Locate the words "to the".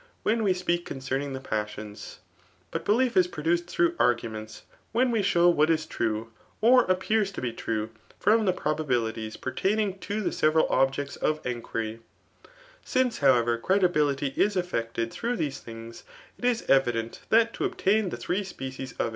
9.99-10.55